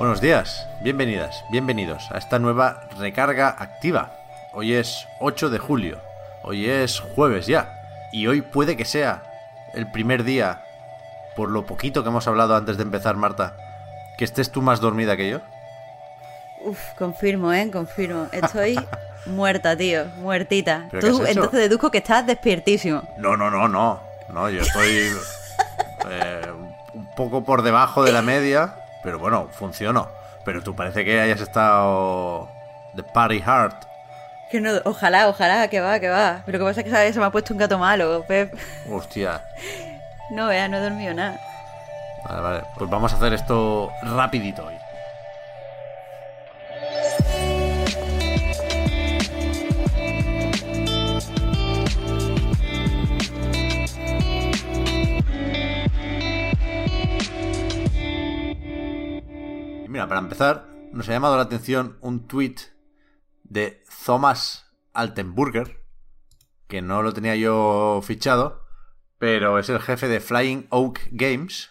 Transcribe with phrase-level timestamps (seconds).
[0.00, 4.12] Buenos días, bienvenidas, bienvenidos a esta nueva recarga activa.
[4.54, 5.98] Hoy es 8 de julio,
[6.42, 9.22] hoy es jueves ya, y hoy puede que sea
[9.74, 10.64] el primer día,
[11.36, 13.58] por lo poquito que hemos hablado antes de empezar, Marta,
[14.16, 15.40] que estés tú más dormida que yo.
[16.64, 17.70] Uf, confirmo, ¿eh?
[17.70, 18.26] Confirmo.
[18.32, 18.80] Estoy
[19.26, 20.06] muerta, tío.
[20.16, 20.88] Muertita.
[20.90, 23.02] ¿Pero qué Tú, entonces deduzco que estás despiertísimo.
[23.18, 24.00] No, no, no, no,
[24.32, 24.88] no, yo estoy
[26.08, 26.40] eh,
[26.94, 30.08] un poco por debajo de la media, pero bueno, funcionó.
[30.44, 32.48] Pero tú parece que hayas estado
[32.94, 33.74] de party hard.
[34.50, 36.42] Que no, ojalá, ojalá, que va, que va.
[36.44, 37.14] Pero lo que pasa es que ¿sabes?
[37.14, 38.52] se me ha puesto un gato malo, Pep.
[38.90, 39.42] Hostia,
[40.30, 41.40] No, vea, no he dormido nada.
[42.24, 42.62] Vale, vale.
[42.76, 44.74] Pues vamos a hacer esto rapidito hoy.
[60.10, 62.56] Para empezar, nos ha llamado la atención un tweet
[63.44, 65.86] de Thomas Altenburger,
[66.66, 68.66] que no lo tenía yo fichado,
[69.18, 71.70] pero es el jefe de Flying Oak Games,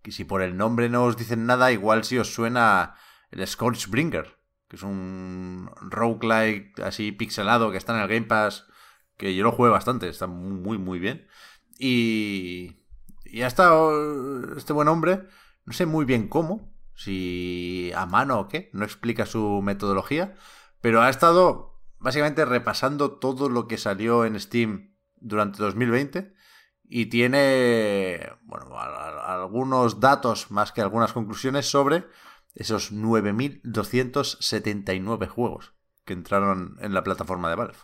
[0.00, 2.94] que si por el nombre no os dicen nada, igual si os suena
[3.32, 4.38] el Scorchbringer,
[4.68, 8.64] que es un roguelike así pixelado que está en el Game Pass,
[9.16, 11.26] que yo lo jugué bastante, está muy, muy, bien.
[11.80, 12.76] Y,
[13.24, 15.26] y ha estado este buen hombre,
[15.64, 16.71] no sé muy bien cómo,
[17.02, 20.34] si a mano o qué, no explica su metodología,
[20.80, 26.34] pero ha estado básicamente repasando todo lo que salió en Steam durante 2020
[26.84, 32.04] y tiene bueno, algunos datos más que algunas conclusiones sobre
[32.54, 35.72] esos 9.279 juegos
[36.04, 37.78] que entraron en la plataforma de Valve.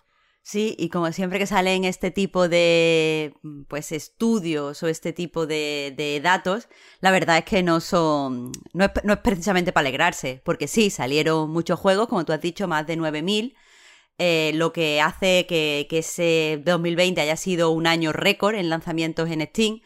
[0.51, 3.35] Sí, y como siempre que salen este tipo de
[3.69, 6.69] pues estudios o este tipo de, de datos,
[7.01, 8.53] la verdad es que no son.
[8.73, 12.41] No es, no es precisamente para alegrarse, porque sí, salieron muchos juegos, como tú has
[12.41, 13.57] dicho, más de 9000.
[14.19, 19.31] eh, lo que hace que, que ese 2020 haya sido un año récord en lanzamientos
[19.31, 19.81] en Steam.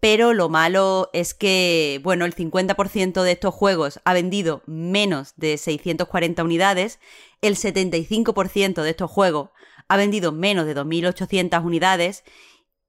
[0.00, 5.56] Pero lo malo es que, bueno, el 50% de estos juegos ha vendido menos de
[5.56, 7.00] 640 unidades,
[7.40, 9.48] el 75% de estos juegos
[9.88, 12.24] ha vendido menos de 2.800 unidades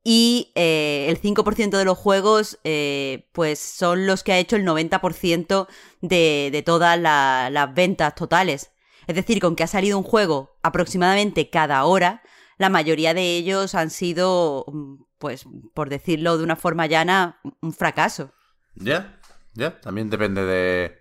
[0.04, 4.64] y eh, el 5% de los juegos eh, pues son los que ha hecho el
[4.64, 5.68] 90%
[6.02, 8.72] de, de todas la- las ventas totales.
[9.08, 12.22] Es decir, con que ha salido un juego aproximadamente cada hora,
[12.58, 17.74] la mayoría de ellos han sido, mm, pues por decirlo de una forma llana, un
[17.74, 18.32] fracaso.
[18.76, 19.20] Ya,
[19.54, 21.00] ya, también depende de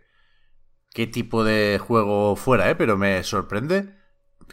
[0.92, 2.74] qué tipo de juego fuera, ¿eh?
[2.74, 3.94] Pero me sorprende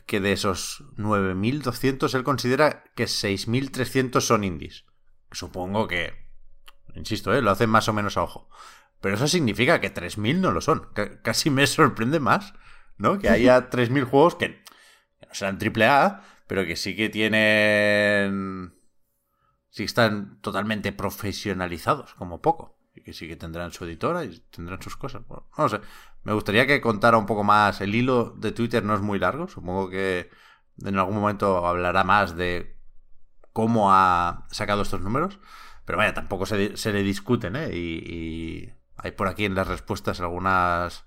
[0.06, 4.85] que de esos 9.200 él considera que 6.300 son indies.
[5.31, 6.13] Supongo que,
[6.96, 7.41] insisto, ¿eh?
[7.41, 8.50] lo hacen más o menos a ojo.
[9.00, 10.90] Pero eso significa que 3.000 no lo son.
[10.96, 12.53] C- casi me sorprende más,
[12.97, 13.18] ¿no?
[13.19, 14.63] Que haya 3.000 juegos que,
[15.19, 18.74] que no serán AAA, pero que sí que tienen...
[19.69, 22.78] Sí que están totalmente profesionalizados, como poco.
[23.03, 25.25] Que sí que tendrán su editora y tendrán sus cosas.
[25.28, 25.79] Bueno, no sé.
[26.23, 27.81] Me gustaría que contara un poco más.
[27.81, 29.47] El hilo de Twitter no es muy largo.
[29.47, 30.29] Supongo que
[30.84, 32.78] en algún momento hablará más de
[33.53, 35.39] cómo ha sacado estos números.
[35.85, 37.75] Pero vaya, tampoco se, se le discuten, ¿eh?
[37.75, 41.06] Y, hay por aquí en las respuestas algunas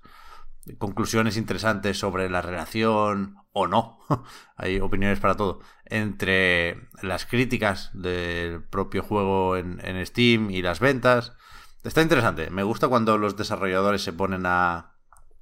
[0.79, 3.99] conclusiones interesantes sobre la relación o no,
[4.57, 11.37] hay opiniones para todo, entre las críticas del propio juego en Steam y las ventas.
[11.85, 14.95] Está interesante, me gusta cuando los desarrolladores se ponen a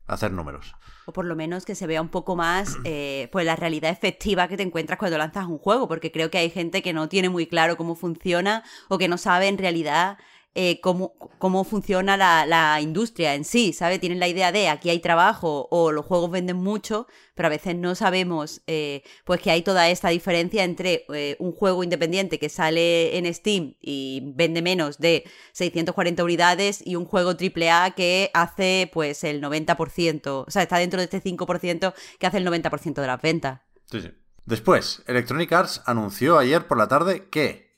[0.07, 0.75] hacer números.
[1.05, 4.49] O por lo menos que se vea un poco más eh, pues la realidad efectiva
[4.49, 7.29] que te encuentras cuando lanzas un juego, porque creo que hay gente que no tiene
[7.29, 10.17] muy claro cómo funciona o que no sabe en realidad
[10.55, 13.97] eh, cómo, cómo funciona la, la industria en sí, ¿sabe?
[13.97, 17.75] Tienen la idea de aquí hay trabajo o los juegos venden mucho, pero a veces
[17.75, 22.50] no sabemos eh, pues que hay toda esta diferencia entre eh, un juego independiente que
[22.50, 25.23] sale en Steam y vende menos de
[25.53, 31.00] 640 unidades y un juego AAA que hace pues el 90%, o sea, está dentro
[31.00, 33.61] de este 5% que hace el 90% de las ventas.
[33.89, 34.11] Sí.
[34.45, 37.71] Después, Electronic Arts anunció ayer por la tarde que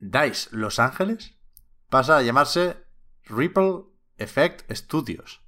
[0.00, 1.39] DICE Los Ángeles
[1.90, 2.76] pasa a llamarse
[3.26, 3.82] Ripple
[4.16, 5.42] Effect Studios.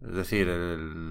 [0.00, 0.48] Es decir,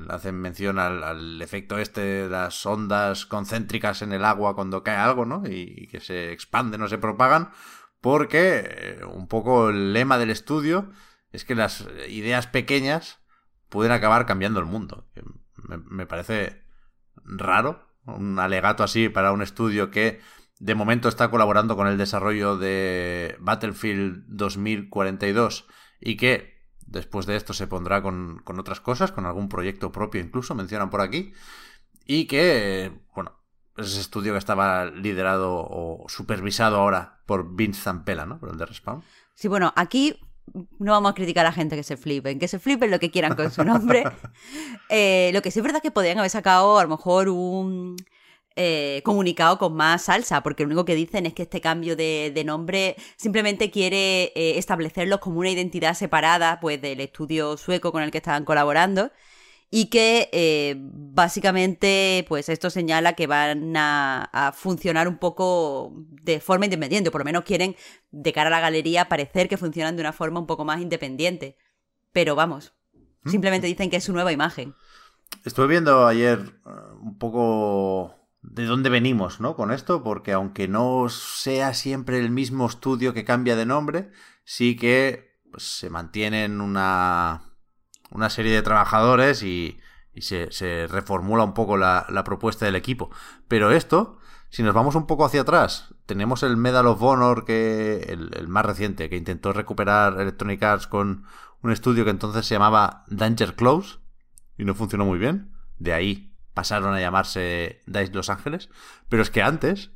[0.09, 5.25] hacen mención al, efecto este de las ondas concéntricas en el agua cuando cae algo,
[5.25, 5.44] ¿no?
[5.45, 7.51] Y, que se expanden o se propagan,
[7.99, 10.89] porque eh, un poco el lema del estudio
[11.33, 13.19] es que las ideas pequeñas
[13.67, 15.05] pueden acabar cambiando el mundo.
[15.67, 16.63] me parece
[17.25, 20.21] raro, un alegato así para un estudio que
[20.59, 25.68] de momento está colaborando con el desarrollo de Battlefield 2042
[26.00, 30.56] y que después de esto se pondrá con, otras cosas, con algún proyecto propio incluso,
[30.56, 31.33] mencionan por aquí,
[32.06, 33.33] y que, bueno,
[33.75, 38.39] es ese estudio que estaba liderado o supervisado ahora por Vince Zampella, ¿no?
[38.39, 39.03] Por el de Respawn.
[39.33, 40.19] Sí, bueno, aquí
[40.80, 43.12] no vamos a criticar a la gente que se flipen, que se flipen lo que
[43.12, 44.03] quieran con su nombre.
[44.89, 47.98] Eh, lo que sí es verdad que podrían haber sacado a lo mejor un
[48.59, 52.44] eh, comunicado con más salsa, porque lo único que dicen es que este cambio de,
[52.44, 58.09] nombre simplemente quiere eh, establecerlos como una identidad separada pues, del estudio sueco con el
[58.09, 59.12] que estaban colaborando
[59.69, 66.65] y que eh, básicamente pues esto señala que van a, funcionar un poco de forma
[66.65, 67.75] independiente, por lo menos quieren
[68.10, 71.57] de cara a la galería parecer que funcionan de una forma un poco más independiente.
[72.12, 72.74] Pero vamos,
[73.21, 73.30] ¿Mm?
[73.30, 74.74] simplemente dicen que es su nueva imagen.
[75.45, 76.39] Estuve viendo ayer
[77.00, 78.16] un poco
[78.51, 79.55] de dónde venimos, ¿no?
[79.55, 84.11] Con esto, porque aunque no sea siempre el mismo estudio que cambia de nombre,
[84.44, 87.47] sí que pues, se mantienen una
[88.11, 89.79] una serie de trabajadores y,
[90.19, 93.11] se, reformula un poco la, propuesta del equipo.
[93.47, 94.17] Pero esto,
[94.50, 98.65] si nos vamos un poco hacia atrás, tenemos el Medal of Honor, que el, más
[98.65, 101.25] reciente, que intentó recuperar Electronic Arts con
[101.61, 104.00] un estudio que entonces se llamaba Danger Close
[104.57, 105.53] y no funcionó muy bien.
[105.77, 108.69] De ahí pasaron a llamarse Dice Los Ángeles.
[109.09, 109.92] Pero es que antes,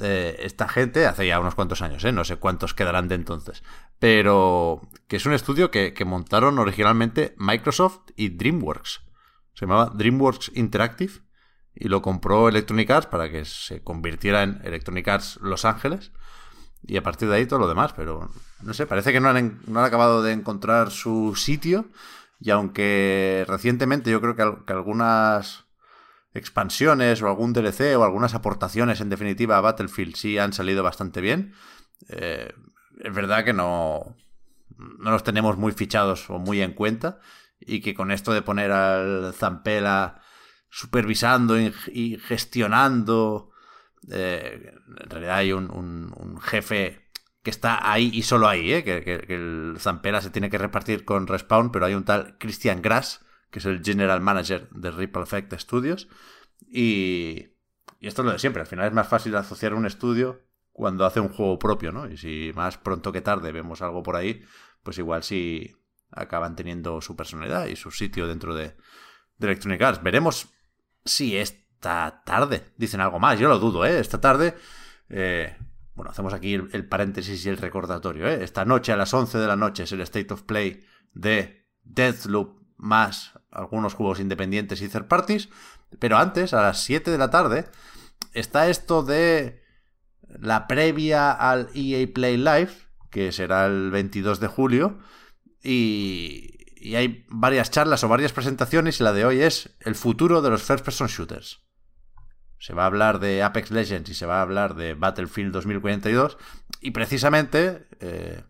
[0.00, 2.12] eh, esta gente, hace ya unos cuantos años, ¿eh?
[2.12, 3.62] no sé cuántos quedarán de entonces,
[3.98, 9.02] pero que es un estudio que, montaron originalmente Microsoft y DreamWorks.
[9.52, 11.12] Se llamaba DreamWorks Interactive
[11.74, 16.12] y lo compró Electronic Arts para que se convirtiera en Electronic Arts Los Ángeles.
[16.86, 18.30] Y a partir de ahí todo lo demás, pero
[18.62, 21.84] no sé, parece que no han, no han acabado de encontrar su sitio.
[22.40, 25.67] Y aunque recientemente yo creo que, que algunas
[26.34, 31.20] expansiones o algún DLC o algunas aportaciones en definitiva a Battlefield sí han salido bastante
[31.20, 31.54] bien,
[32.08, 32.52] eh,
[33.00, 34.16] es verdad que no,
[34.76, 37.20] no los tenemos muy fichados o muy en cuenta
[37.60, 40.20] y que con esto de poner al Zampela
[40.70, 43.50] supervisando y gestionando,
[44.10, 47.08] eh, en realidad hay un, jefe
[47.42, 48.84] que está ahí y solo ahí, ¿eh?
[48.84, 52.82] que, que, el Zampela se tiene que repartir con Respawn, pero hay un tal Christian
[52.82, 56.08] Grass, que es el General Manager de Ripple Effect Studios,
[56.70, 57.48] y,
[58.00, 60.42] y esto es lo de siempre, al final es más fácil asociar un estudio
[60.72, 62.08] cuando hace un juego propio, ¿no?
[62.08, 64.44] Y si más pronto que tarde vemos algo por ahí,
[64.82, 65.74] pues igual sí
[66.10, 68.76] acaban teniendo su personalidad y su sitio dentro de,
[69.40, 70.02] Electronic Arts.
[70.02, 70.48] Veremos
[71.04, 73.38] si esta tarde dicen algo más.
[73.38, 73.98] Yo lo dudo, ¿eh?
[73.98, 74.56] Esta tarde...
[75.08, 75.56] Eh,
[75.94, 78.28] bueno, hacemos aquí el, paréntesis y el recordatorio.
[78.28, 78.42] ¿eh?
[78.42, 82.57] Esta noche a las 11 de la noche es el State of Play de Deathloop
[82.78, 85.48] más algunos juegos independientes y third parties.
[85.98, 87.66] Pero antes, a las 7 de la tarde,
[88.32, 89.62] está esto de
[90.40, 92.70] la previa al EA Play Live,
[93.10, 94.98] que será el 22 de julio,
[95.62, 96.54] y,
[96.94, 100.62] hay varias charlas o varias presentaciones y la de hoy es el futuro de los
[100.62, 101.66] first person shooters.
[102.60, 106.38] Se va a hablar de Apex Legends y se va a hablar de Battlefield 2042
[106.80, 108.42] y precisamente eh,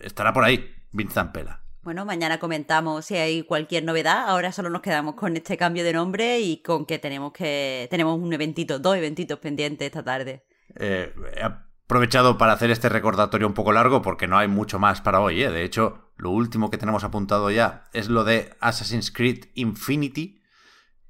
[0.00, 1.65] estará por ahí Vincent Pela.
[1.86, 4.24] Bueno, mañana comentamos si hay cualquier novedad.
[4.26, 8.18] Ahora solo nos quedamos con este cambio de nombre y con que tenemos que tenemos
[8.18, 10.44] un eventito, dos eventitos pendientes esta tarde.
[10.74, 15.00] Eh, he aprovechado para hacer este recordatorio un poco largo porque no hay mucho más
[15.00, 15.44] para hoy.
[15.44, 15.50] ¿eh?
[15.52, 20.42] De hecho, lo último que tenemos apuntado ya es lo de Assassin's Creed Infinity,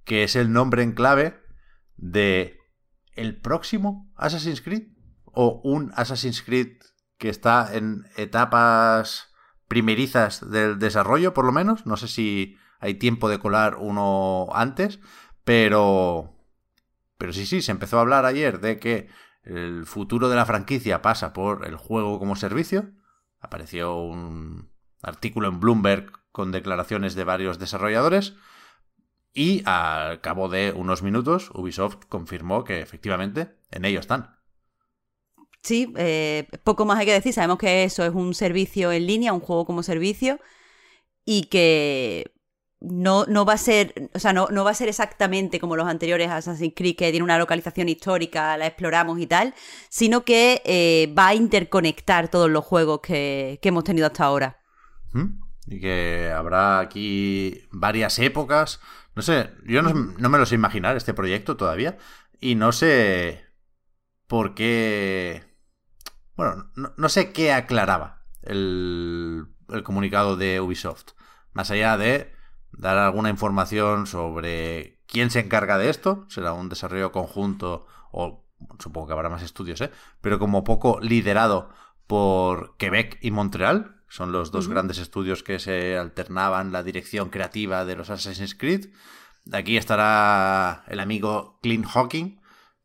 [0.04, 1.40] que es el nombre en clave
[1.96, 2.58] de
[3.14, 4.88] el próximo Assassin's Creed
[5.24, 6.82] o un Assassin's Creed
[7.16, 9.32] que está en etapas
[9.68, 11.86] primerizas del desarrollo, por lo menos.
[11.86, 15.00] No sé si hay tiempo de colar uno antes,
[15.44, 16.32] pero...
[17.18, 19.08] Pero sí, sí, se empezó a hablar ayer de que
[19.42, 22.90] el futuro de la franquicia pasa por el juego como servicio.
[23.40, 24.70] Apareció un
[25.02, 28.34] artículo en Bloomberg con declaraciones de varios desarrolladores.
[29.32, 34.35] Y al cabo de unos minutos, Ubisoft confirmó que efectivamente en ello están.
[35.66, 37.32] Sí, eh, poco más hay que decir.
[37.32, 40.38] Sabemos que eso es un servicio en línea, un juego como servicio,
[41.24, 42.32] y que
[42.80, 45.88] no, no va a ser, o sea, no, no va a ser exactamente como los
[45.88, 49.54] anteriores Assassin's Creed, que tiene una localización histórica, la exploramos y tal,
[49.88, 54.60] sino que eh, va a interconectar todos los juegos que, hemos tenido hasta ahora.
[55.66, 58.80] Y que habrá aquí varias épocas.
[59.16, 61.98] No sé, yo no, me lo sé imaginar este proyecto todavía.
[62.38, 63.46] Y no sé
[64.28, 65.45] por qué.
[66.36, 71.12] Bueno, no, sé qué aclaraba el, el comunicado de Ubisoft.
[71.52, 72.32] Más allá de
[72.72, 76.26] dar alguna información sobre quién se encarga de esto.
[76.28, 78.44] Será un desarrollo conjunto o
[78.78, 79.90] supongo que habrá más estudios, ¿eh?
[80.20, 81.70] Pero como poco liderado
[82.06, 83.92] por Quebec y Montreal.
[84.08, 88.86] Son los dos grandes estudios que se alternaban la dirección creativa de los Assassin's Creed.
[89.52, 92.40] Aquí estará el amigo Clint Hawking,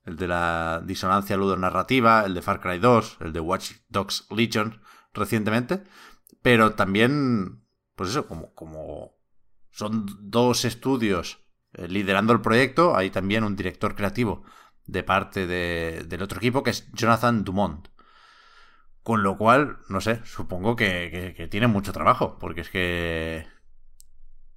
[0.05, 4.81] el de la disonancia ludonarrativa, el de Far Cry 2, el de Watch Dogs Legion
[5.13, 5.83] recientemente.
[6.41, 7.63] Pero también,
[7.95, 9.15] pues eso, como, como
[9.69, 11.39] son dos estudios
[11.73, 12.95] eh, liderando el proyecto.
[12.95, 14.43] Hay también un director creativo
[14.85, 17.87] de parte del otro equipo que es Jonathan Dumont.
[19.03, 23.47] Con lo cual, no sé, supongo que, tiene mucho trabajo, porque es que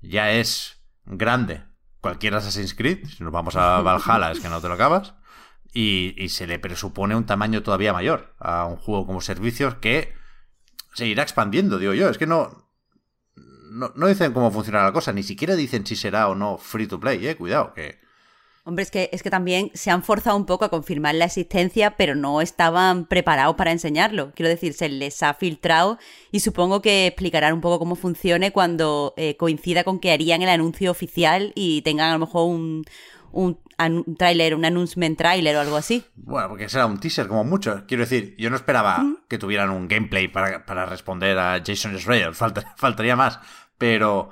[0.03, 1.65] ya es grande
[2.01, 3.07] cualquier Assassin's Creed.
[3.07, 5.15] Si nos vamos a Valhalla es que no te lo acabas.
[5.75, 10.15] Y, y, se le presupone un tamaño todavía mayor a un juego como servicios que
[10.95, 12.09] se irá expandiendo, digo yo.
[12.09, 12.65] Es que no,
[13.75, 17.01] no, dicen cómo funciona la cosa, ni siquiera dicen si será o no free to
[17.01, 18.03] play, eh, cuidado, que...
[18.67, 21.99] Hombre, es que, es que también se han forzado un poco a confirmar la existencia,
[21.99, 24.33] pero no estaban preparados para enseñarlo.
[24.35, 25.99] Quiero decir, se les ha filtrado
[26.33, 30.49] y supongo que explicarán un poco cómo funcione cuando eh, coincida con que harían el
[30.49, 32.87] anuncio oficial y tengan a lo mejor un,
[33.35, 36.05] un, un tráiler, un announcement trailer o algo así.
[36.15, 37.85] Bueno, porque será un teaser como mucho.
[37.87, 42.35] Quiero decir, yo no esperaba que tuvieran un gameplay para, responder a Jason Schreier,
[42.77, 43.41] faltaría más.
[43.77, 44.31] Pero,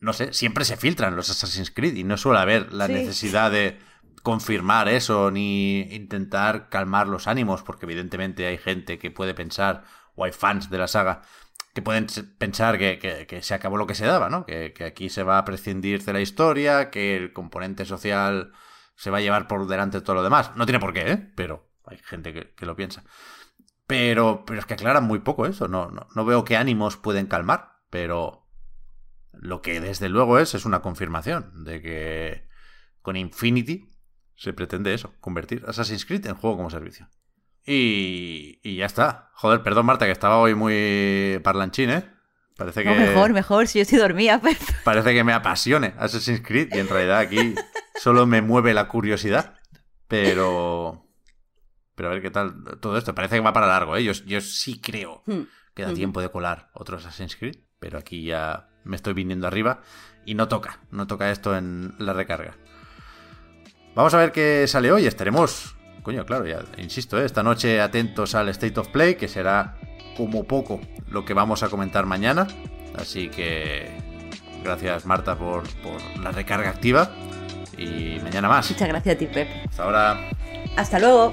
[0.00, 3.78] no sé, siempre se filtran los Assassin's Creed y no suele haber la necesidad de
[4.22, 9.84] confirmar eso ni intentar calmar los ánimos, porque evidentemente hay gente que puede pensar,
[10.14, 11.22] o hay fans de la saga,
[11.76, 12.06] que pueden
[12.38, 14.46] pensar que, se acabó lo que se daba, ¿no?
[14.46, 18.52] Que, aquí se va a prescindir de la historia, que el componente social
[18.94, 20.56] se va a llevar por delante de todo lo demás.
[20.56, 21.32] No tiene por qué, ¿eh?
[21.36, 23.04] Pero hay gente que, lo piensa.
[23.86, 25.68] Pero, pero es que aclaran muy poco eso.
[25.68, 27.74] No, no, no veo qué ánimos pueden calmar.
[27.90, 28.48] Pero
[29.34, 32.48] lo que desde luego es, es una confirmación de que
[33.02, 33.86] con Infinity
[34.34, 37.06] se pretende eso, convertir Assassin's Creed en juego como servicio.
[37.66, 39.30] Y, y ya está.
[39.34, 42.16] Joder, perdón Marta, que estaba hoy muy parlanchín, ¿eh?
[42.56, 42.90] Parece que...
[42.90, 44.40] mejor, mejor, si yo estoy dormida.
[44.40, 44.56] Pues.
[44.84, 47.54] Parece que me apasione Assassin's Creed y en realidad aquí
[47.96, 49.56] solo me mueve la curiosidad.
[50.08, 51.02] Pero...
[51.94, 53.14] Pero a ver qué tal todo esto.
[53.14, 54.04] Parece que va para largo, ¿eh?
[54.04, 55.42] Yo, yo sí creo hmm.
[55.74, 55.94] que da hmm.
[55.94, 59.82] tiempo de colar otro Assassin's Creed, pero aquí ya me estoy viniendo arriba
[60.24, 62.56] y no toca, no toca esto en la recarga.
[63.94, 65.75] Vamos a ver qué sale hoy, estaremos,
[66.06, 67.24] coño, claro, ya insisto, ¿eh?
[67.24, 69.74] esta noche atentos al State of Play, que será
[70.16, 72.46] como poco lo que vamos a comentar mañana.
[72.96, 73.90] Así que
[74.62, 77.10] gracias Marta por, por la recarga activa
[77.76, 78.70] y mañana más.
[78.70, 79.48] Muchas gracias a ti, Pep.
[79.68, 80.30] Hasta ahora.
[80.76, 81.32] Hasta luego.